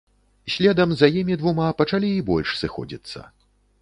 Следам 0.53 0.95
за 1.01 1.09
імі 1.21 1.37
двума 1.41 1.67
пачалі 1.81 2.09
і 2.15 2.25
больш 2.31 2.55
сыходзіцца. 2.63 3.19